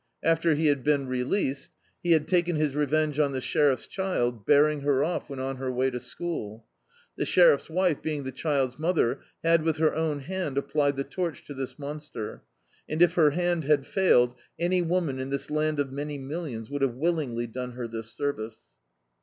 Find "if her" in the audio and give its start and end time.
13.03-13.29